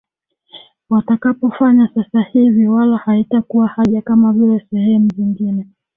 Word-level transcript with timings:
watakapofanya 0.89 1.89
sasa 1.95 2.21
hivi 2.21 2.67
wala 2.67 2.97
haitakuwa 2.97 3.67
haja 3.67 4.01
kama 4.01 4.33
vile 4.33 4.67
sehemu 4.71 5.09
zingine 5.15 5.67